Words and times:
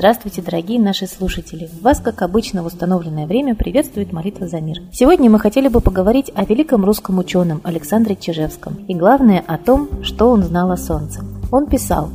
Здравствуйте, 0.00 0.40
дорогие 0.40 0.80
наши 0.80 1.06
слушатели! 1.06 1.68
Вас, 1.82 2.00
как 2.00 2.22
обычно, 2.22 2.62
в 2.62 2.66
установленное 2.66 3.26
время 3.26 3.54
приветствует 3.54 4.14
молитва 4.14 4.48
за 4.48 4.58
мир. 4.58 4.78
Сегодня 4.94 5.28
мы 5.28 5.38
хотели 5.38 5.68
бы 5.68 5.82
поговорить 5.82 6.32
о 6.34 6.46
великом 6.46 6.86
русском 6.86 7.18
ученом 7.18 7.60
Александре 7.64 8.16
Чижевском 8.16 8.76
и, 8.88 8.94
главное, 8.94 9.44
о 9.46 9.58
том, 9.58 10.02
что 10.02 10.30
он 10.30 10.42
знал 10.42 10.70
о 10.70 10.78
Солнце. 10.78 11.20
Он 11.52 11.66
писал, 11.66 12.08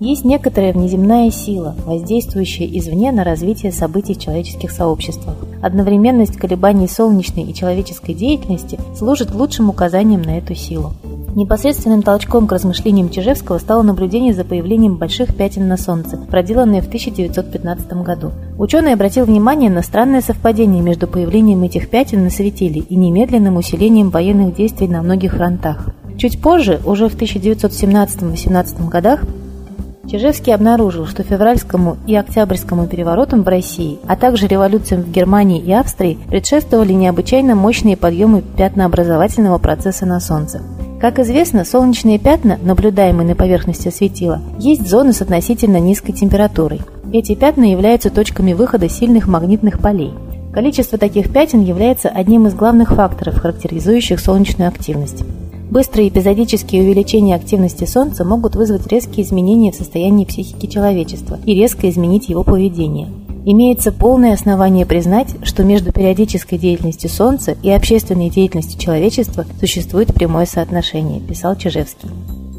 есть 0.00 0.24
некоторая 0.24 0.72
внеземная 0.72 1.30
сила, 1.30 1.76
воздействующая 1.84 2.66
извне 2.78 3.12
на 3.12 3.22
развитие 3.22 3.70
событий 3.70 4.14
в 4.14 4.18
человеческих 4.18 4.70
сообществах. 4.70 5.36
Одновременность 5.62 6.38
колебаний 6.38 6.88
солнечной 6.88 7.44
и 7.44 7.54
человеческой 7.54 8.14
деятельности 8.14 8.80
служит 8.96 9.34
лучшим 9.34 9.68
указанием 9.68 10.22
на 10.22 10.38
эту 10.38 10.54
силу. 10.54 10.94
Непосредственным 11.36 12.02
толчком 12.02 12.46
к 12.46 12.52
размышлениям 12.52 13.10
Чижевского 13.10 13.58
стало 13.58 13.82
наблюдение 13.82 14.32
за 14.32 14.42
появлением 14.42 14.96
больших 14.96 15.36
пятен 15.36 15.68
на 15.68 15.76
Солнце, 15.76 16.16
проделанное 16.16 16.80
в 16.80 16.86
1915 16.86 17.92
году. 18.02 18.32
Ученый 18.56 18.94
обратил 18.94 19.26
внимание 19.26 19.68
на 19.68 19.82
странное 19.82 20.22
совпадение 20.22 20.80
между 20.80 21.06
появлением 21.06 21.62
этих 21.62 21.90
пятен 21.90 22.24
на 22.24 22.30
светиле 22.30 22.80
и 22.80 22.96
немедленным 22.96 23.58
усилением 23.58 24.08
военных 24.08 24.54
действий 24.54 24.88
на 24.88 25.02
многих 25.02 25.34
фронтах. 25.34 25.90
Чуть 26.16 26.40
позже, 26.40 26.80
уже 26.86 27.10
в 27.10 27.16
1917-18 27.18 28.88
годах, 28.88 29.20
Чижевский 30.10 30.54
обнаружил, 30.54 31.04
что 31.04 31.22
февральскому 31.22 31.98
и 32.06 32.14
октябрьскому 32.14 32.86
переворотам 32.86 33.42
в 33.42 33.48
России, 33.48 33.98
а 34.08 34.16
также 34.16 34.46
революциям 34.46 35.02
в 35.02 35.10
Германии 35.10 35.60
и 35.60 35.72
Австрии 35.72 36.18
предшествовали 36.30 36.94
необычайно 36.94 37.54
мощные 37.54 37.98
подъемы 37.98 38.40
пятнообразовательного 38.40 39.58
процесса 39.58 40.06
на 40.06 40.18
Солнце. 40.18 40.62
Как 41.00 41.18
известно, 41.18 41.66
солнечные 41.66 42.18
пятна, 42.18 42.58
наблюдаемые 42.62 43.28
на 43.28 43.34
поверхности 43.34 43.90
светила, 43.90 44.40
есть 44.58 44.88
зоны 44.88 45.12
с 45.12 45.20
относительно 45.20 45.78
низкой 45.78 46.12
температурой. 46.12 46.80
Эти 47.12 47.34
пятна 47.34 47.70
являются 47.70 48.08
точками 48.08 48.54
выхода 48.54 48.88
сильных 48.88 49.28
магнитных 49.28 49.78
полей. 49.78 50.14
Количество 50.54 50.96
таких 50.96 51.30
пятен 51.30 51.62
является 51.62 52.08
одним 52.08 52.46
из 52.46 52.54
главных 52.54 52.94
факторов, 52.94 53.38
характеризующих 53.38 54.18
солнечную 54.18 54.68
активность. 54.68 55.22
Быстрые 55.70 56.08
эпизодические 56.08 56.82
увеличения 56.82 57.34
активности 57.34 57.84
Солнца 57.84 58.24
могут 58.24 58.56
вызвать 58.56 58.86
резкие 58.86 59.26
изменения 59.26 59.72
в 59.72 59.76
состоянии 59.76 60.24
психики 60.24 60.66
человечества 60.66 61.38
и 61.44 61.54
резко 61.54 61.90
изменить 61.90 62.30
его 62.30 62.42
поведение– 62.42 63.08
Имеется 63.48 63.92
полное 63.92 64.32
основание 64.34 64.84
признать, 64.84 65.36
что 65.44 65.62
между 65.62 65.92
периодической 65.92 66.58
деятельностью 66.58 67.08
Солнца 67.08 67.56
и 67.62 67.70
общественной 67.70 68.28
деятельностью 68.28 68.80
человечества 68.80 69.46
существует 69.60 70.12
прямое 70.12 70.46
соотношение, 70.46 71.20
писал 71.20 71.54
Чижевский. 71.54 72.10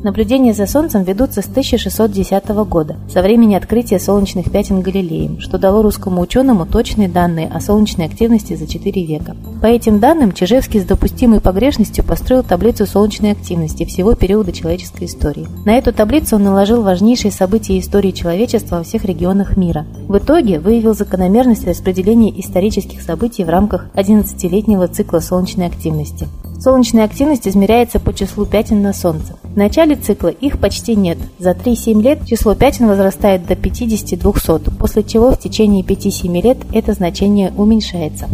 Наблюдения 0.04 0.54
за 0.54 0.68
Солнцем 0.68 1.04
ведутся 1.04 1.42
с 1.42 1.48
1610 1.48 2.48
года, 2.70 2.98
со 3.12 3.24
времени 3.24 3.56
открытия 3.56 4.00
солнечных 4.00 4.52
пятен 4.52 4.82
Галилеем, 4.82 5.40
что 5.40 5.58
дало 5.58 5.82
русскому 5.82 6.22
ученому 6.22 6.68
точные 6.68 7.10
данные 7.10 7.48
о 7.48 7.60
солнечной 7.60 8.06
активности 8.06 8.56
за 8.56 8.68
4 8.68 9.06
века. 9.06 9.36
По 9.60 9.66
этим 9.66 10.00
данным 10.00 10.34
Чижевский 10.34 10.82
с 10.82 10.86
допустимой 10.86 11.42
погрешностью 11.42 12.04
построил 12.04 12.44
таблицу 12.44 12.86
солнечной 12.86 13.32
активности 13.32 13.86
всего 13.86 14.14
периода 14.14 14.52
человеческой 14.52 15.06
истории. 15.06 15.48
На 15.66 15.78
эту 15.78 15.92
таблицу 15.92 16.36
он 16.36 16.44
наложил 16.44 16.84
важнейшие 16.84 17.32
события 17.32 17.80
истории 17.80 18.12
человечества 18.12 18.78
во 18.78 18.84
всех 18.84 19.04
регионах 19.04 19.58
мира. 19.58 19.88
В 20.08 20.20
итоге 20.20 20.60
выявил 20.60 20.94
закономерность 20.94 21.68
распределения 21.68 22.40
исторических 22.40 23.02
событий 23.02 23.44
в 23.44 23.50
рамках 23.50 23.88
11-летнего 23.96 24.88
цикла 24.88 25.20
солнечной 25.20 25.66
активности. 25.66 26.28
Солнечная 26.60 27.06
активность 27.06 27.48
измеряется 27.48 28.00
по 28.00 28.14
числу 28.14 28.46
пятен 28.46 28.82
на 28.82 28.92
Солнце. 28.94 29.36
В 29.44 29.56
начале 29.56 29.96
цикла 29.96 30.30
их 30.30 30.60
почти 30.60 30.96
нет. 30.96 31.18
За 31.38 31.52
3-7 31.52 32.02
лет 32.02 32.26
число 32.26 32.56
пятен 32.56 32.88
возрастает 32.88 33.46
до 33.46 33.54
50-200, 33.54 34.78
после 34.78 35.04
чего 35.04 35.32
в 35.32 35.40
течение 35.40 35.84
5-7 35.84 36.42
лет 36.42 36.58
это 36.74 36.94
значение 36.94 37.54
уменьшается. 37.56 38.28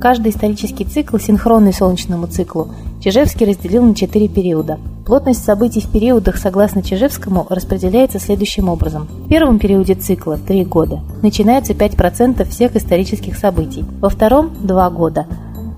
Каждый 0.00 0.32
исторический 0.32 0.84
цикл, 0.84 1.16
синхронный 1.16 1.72
солнечному 1.72 2.26
циклу, 2.26 2.74
Чижевский 3.00 3.46
разделил 3.46 3.84
на 3.84 3.94
четыре 3.94 4.28
периода. 4.28 4.78
Плотность 5.06 5.44
событий 5.44 5.80
в 5.80 5.88
периодах, 5.88 6.36
согласно 6.36 6.82
Чижевскому, 6.82 7.46
распределяется 7.48 8.18
следующим 8.18 8.68
образом. 8.68 9.08
В 9.26 9.28
первом 9.28 9.58
периоде 9.58 9.94
цикла, 9.94 10.38
3 10.38 10.64
года, 10.64 11.00
начинается 11.22 11.72
5% 11.72 12.44
всех 12.48 12.76
исторических 12.76 13.36
событий. 13.36 13.84
Во 14.00 14.08
втором– 14.08 14.50
2 14.62 14.90
года, 14.90 15.26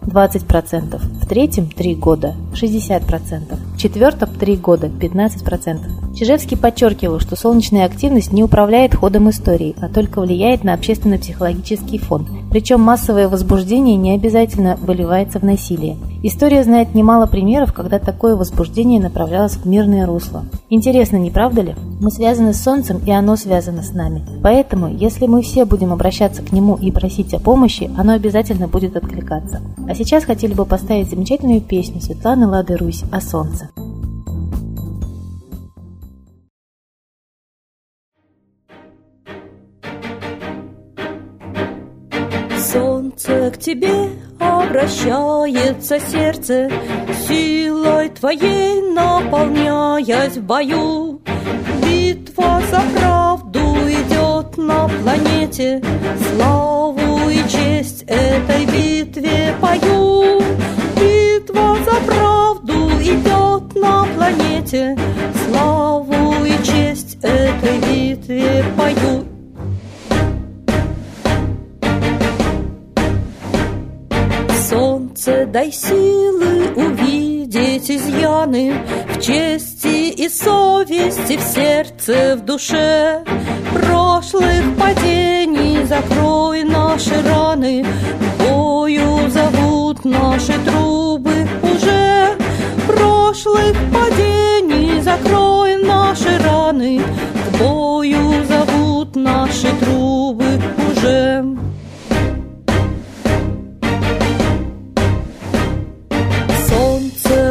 20%, 0.06 1.00
в 1.24 1.26
третьем– 1.26 1.66
3 1.76 1.94
года, 1.94 2.34
60%, 2.52 3.58
в 3.84 3.86
четвертом– 3.86 4.30
3 4.40 4.56
года, 4.56 4.86
15%. 4.86 6.14
Чижевский 6.14 6.56
подчеркивал, 6.56 7.20
что 7.20 7.36
солнечная 7.36 7.84
активность 7.84 8.32
не 8.32 8.42
управляет 8.42 8.94
ходом 8.94 9.28
истории, 9.28 9.74
а 9.78 9.88
только 9.88 10.20
влияет 10.22 10.64
на 10.64 10.72
общественно-психологический 10.72 11.98
фон, 11.98 12.26
причем 12.50 12.80
массовое 12.80 13.28
возбуждение 13.28 13.96
не 13.96 14.12
обязательно 14.14 14.76
выливается 14.76 15.38
в 15.38 15.42
насилие. 15.42 15.98
История 16.22 16.64
знает 16.64 16.94
немало 16.94 17.26
примеров, 17.26 17.74
когда 17.74 17.98
такое 17.98 18.36
возбуждение 18.36 18.98
направлялось 18.98 19.56
в 19.56 19.66
мирное 19.66 20.06
русло. 20.06 20.46
Интересно, 20.70 21.16
не 21.16 21.30
правда 21.30 21.60
ли? 21.60 21.74
Мы 22.00 22.10
связаны 22.10 22.54
с 22.54 22.62
Солнцем, 22.62 23.02
и 23.04 23.10
оно 23.10 23.36
связано 23.36 23.82
с 23.82 23.92
нами. 23.92 24.24
Поэтому, 24.42 24.88
если 24.88 25.26
мы 25.26 25.42
все 25.42 25.66
будем 25.66 25.92
обращаться 25.92 26.40
к 26.42 26.52
нему 26.52 26.76
и 26.76 26.90
просить 26.90 27.34
о 27.34 27.40
помощи, 27.40 27.90
оно 27.98 28.14
обязательно 28.14 28.68
будет 28.68 28.96
откликаться. 28.96 29.60
А 29.86 29.94
сейчас 29.94 30.24
хотели 30.24 30.54
бы 30.54 30.64
поставить 30.64 31.10
замечательную 31.10 31.60
песню 31.60 32.00
Светланы 32.00 32.46
Лады 32.46 32.76
Русь 32.76 33.02
о 33.12 33.20
Солнце. 33.20 33.68
Солнце 43.16 43.50
к 43.50 43.58
тебе 43.58 44.10
обращается 44.40 46.00
сердце, 46.00 46.70
Силой 47.28 48.08
твоей 48.08 48.82
наполняясь 48.92 50.36
в 50.36 50.42
бою. 50.42 51.20
Битва 51.82 52.60
за 52.70 52.82
правду 52.98 53.60
идет 53.88 54.56
на 54.56 54.88
планете, 54.88 55.80
Славу 56.32 57.28
и 57.28 57.48
честь 57.48 58.02
этой 58.08 58.66
битве 58.66 59.54
пою. 59.60 60.40
Битва 60.96 61.76
за 61.84 62.00
правду 62.06 62.90
идет 63.00 63.76
на 63.76 64.06
планете, 64.16 64.98
Славу 65.46 66.44
и 66.44 66.64
честь 66.64 67.18
этой 67.22 67.78
битве 67.78 68.64
пою. 68.76 69.33
Солнце, 74.68 75.44
дай 75.44 75.70
силы 75.70 76.72
увидеть 76.74 77.90
изъяны 77.90 78.72
В 79.10 79.20
чести 79.20 80.08
и 80.08 80.26
совести, 80.26 81.36
в 81.36 81.42
сердце, 81.42 82.36
в 82.36 82.46
душе. 82.46 83.22
Прошлых 83.74 84.62
падений 84.78 85.84
закрой 85.84 86.64
наши 86.64 87.14
раны 87.28 87.84
Бою 88.38 89.28
зовут 89.28 90.02
наши 90.06 90.54
трубы 90.64 91.46
уже. 91.62 92.34
Прошлых 92.86 93.76
падений 93.92 94.98
закрой 95.02 95.76
наши 95.76 96.38
раны 96.38 97.02
К 97.02 97.58
бою 97.58 98.46
зовут 98.46 99.14
наши 99.14 99.68
трубы 99.78 100.58
уже 100.90 101.44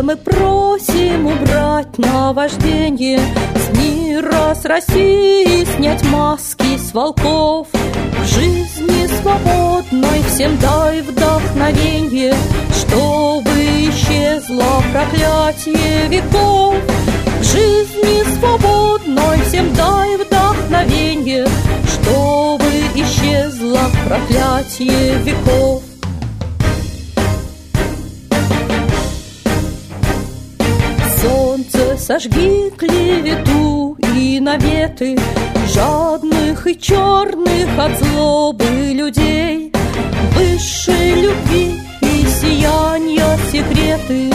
мы 0.03 0.18
просим 0.18 1.28
убрать 1.28 1.97
наваждение 1.97 3.20
С 3.55 3.78
мира, 3.78 4.53
с 4.53 4.66
России 4.66 5.64
снять 5.76 6.03
маски 6.05 6.78
с 6.78 6.94
волков. 6.94 7.67
В 7.72 8.26
жизни 8.26 9.08
свободной 9.22 10.22
всем 10.28 10.58
дай 10.58 11.02
вдохновение 11.02 12.35
Чтобы 12.76 13.52
исчезло 13.90 14.84
проклятие 14.91 16.08
веков. 16.09 16.76
В 17.40 17.44
жизни 17.44 18.38
свободной 18.38 19.41
всем 19.47 19.73
дай 19.73 20.17
вдохновение 20.17 21.47
Чтобы 21.88 22.66
исчезло 22.96 23.79
проклятие 24.05 25.17
веков 25.20 25.84
сожги 32.03 32.70
клевету 32.78 33.97
и 34.14 34.40
наветы 34.41 35.17
Жадных 35.73 36.67
и 36.67 36.78
черных 36.78 37.79
от 37.79 37.97
злобы 37.97 38.66
людей. 38.94 39.72
Высшей 40.35 41.22
любви 41.22 41.79
и 42.02 42.26
сияния 42.28 43.38
секреты 43.50 44.32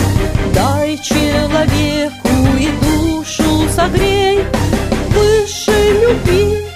Дай 0.55 0.97
человеку 0.97 2.29
и 2.59 2.69
душу 2.83 3.69
согрей. 3.77 4.39
Высшей 5.11 5.93
любви 6.01 6.68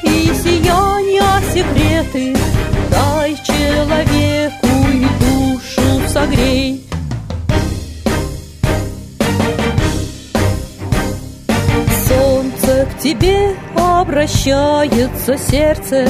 тебе 13.03 13.57
обращается 13.75 15.37
сердце, 15.37 16.09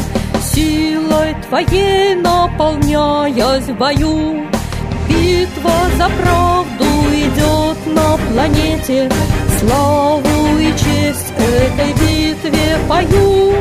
Силой 0.52 1.34
твоей 1.48 2.14
наполняясь 2.16 3.64
в 3.64 3.74
бою. 3.76 4.44
Битва 5.08 5.72
за 5.96 6.10
правду 6.20 6.84
идет 7.12 7.86
на 7.86 8.18
планете, 8.28 9.10
Славу 9.58 10.58
и 10.58 10.72
честь 10.72 11.32
этой 11.38 11.92
битве 11.94 12.78
пою. 12.88 13.54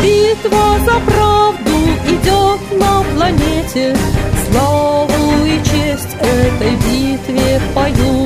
Битва 0.00 0.78
за 0.84 1.00
правду 1.10 1.70
идет 2.06 2.78
на 2.78 3.02
планете, 3.14 3.96
Славу 4.50 5.46
и 5.46 5.58
честь 5.64 6.14
этой 6.20 6.76
битве 6.76 7.60
пою. 7.74 8.21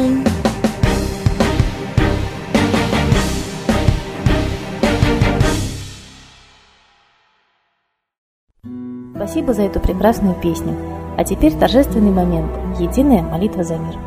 Спасибо 9.26 9.54
за 9.54 9.62
эту 9.62 9.80
прекрасную 9.80 10.36
песню. 10.40 10.76
А 11.18 11.24
теперь 11.24 11.52
торжественный 11.52 12.12
момент– 12.12 12.48
единая 12.78 13.22
молитва 13.22 13.64
за 13.64 13.76
мир. 13.76 13.98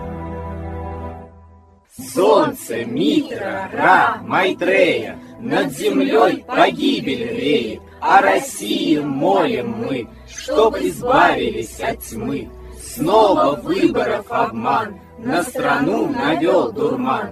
Солнце, 2.13 2.85
Митра, 2.85 3.69
Ра, 3.73 4.21
Майтрея, 4.21 5.19
Над 5.41 5.73
землей 5.73 6.45
погибель 6.47 7.35
реет, 7.35 7.81
О 7.99 8.21
России 8.21 8.99
молим 8.99 9.75
мы, 9.79 10.07
Чтоб 10.29 10.77
избавились 10.77 11.81
от 11.81 11.99
тьмы. 11.99 12.49
Снова 12.81 13.59
выборов 13.61 14.25
обман, 14.29 15.01
На 15.17 15.43
страну 15.43 16.07
навел 16.07 16.71
дурман. 16.71 17.31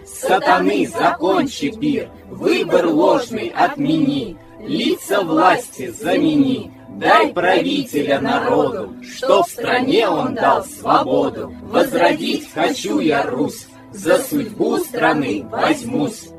Сатаны, 0.21 0.87
закончи 0.87 1.71
пир, 1.71 2.09
Выбор 2.29 2.87
ложный 2.87 3.47
отмени, 3.49 4.37
Лица 4.59 5.21
власти 5.21 5.89
замени, 5.89 6.71
Дай 6.89 7.33
правителя 7.33 8.21
народу, 8.21 8.93
Что 9.01 9.43
в 9.43 9.49
стране 9.49 10.07
он 10.07 10.35
дал 10.35 10.63
свободу. 10.63 11.51
Возродить 11.63 12.51
хочу 12.53 12.99
я 12.99 13.23
Русь, 13.23 13.67
За 13.91 14.19
судьбу 14.19 14.77
страны 14.77 15.43
возьмусь. 15.49 16.29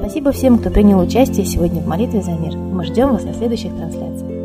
Спасибо 0.00 0.32
всем, 0.32 0.58
кто 0.58 0.70
принял 0.70 0.98
участие 0.98 1.44
сегодня 1.44 1.80
в 1.80 1.86
молитве 1.86 2.22
за 2.22 2.32
мир. 2.32 2.56
Мы 2.56 2.84
ждем 2.84 3.12
вас 3.12 3.22
на 3.24 3.34
следующих 3.34 3.76
трансляциях. 3.76 4.37